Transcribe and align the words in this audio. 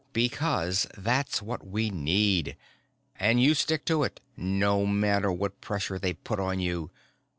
"Because 0.13 0.87
that's 0.97 1.43
what 1.43 1.63
we 1.67 1.91
need. 1.91 2.57
And 3.19 3.39
you 3.39 3.53
stick 3.53 3.85
to 3.85 4.01
it, 4.01 4.19
no 4.35 4.87
matter 4.87 5.31
what 5.31 5.61
pressure 5.61 5.99
they 5.99 6.13
put 6.15 6.39
on 6.39 6.59
you. 6.59 6.89